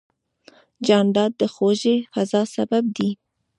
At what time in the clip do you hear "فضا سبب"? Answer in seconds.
2.13-2.83